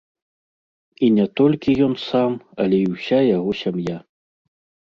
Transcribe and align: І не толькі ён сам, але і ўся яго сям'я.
І 1.07 1.09
не 1.17 1.25
толькі 1.41 1.75
ён 1.87 1.93
сам, 2.09 2.31
але 2.65 2.77
і 2.87 2.91
ўся 2.95 3.19
яго 3.37 3.51
сям'я. 3.63 3.97